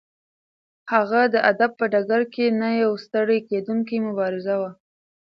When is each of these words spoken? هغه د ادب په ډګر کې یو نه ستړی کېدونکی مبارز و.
هغه 0.91 1.21
د 1.33 1.35
ادب 1.51 1.71
په 1.79 1.85
ډګر 1.93 2.21
کې 2.33 2.45
یو 2.49 2.53
نه 2.61 2.69
ستړی 3.05 3.39
کېدونکی 3.49 3.95
مبارز 4.07 4.45
و. 4.59 4.61